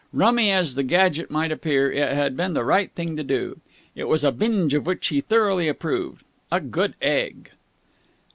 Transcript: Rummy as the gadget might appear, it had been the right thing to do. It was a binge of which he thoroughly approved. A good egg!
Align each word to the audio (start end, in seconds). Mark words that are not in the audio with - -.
Rummy 0.11 0.49
as 0.49 0.73
the 0.73 0.81
gadget 0.81 1.29
might 1.29 1.51
appear, 1.51 1.91
it 1.91 2.11
had 2.13 2.35
been 2.35 2.53
the 2.55 2.63
right 2.65 2.89
thing 2.95 3.15
to 3.17 3.23
do. 3.23 3.59
It 3.93 4.07
was 4.07 4.23
a 4.23 4.31
binge 4.31 4.73
of 4.73 4.87
which 4.87 5.09
he 5.09 5.21
thoroughly 5.21 5.67
approved. 5.67 6.25
A 6.51 6.59
good 6.59 6.95
egg! 7.03 7.51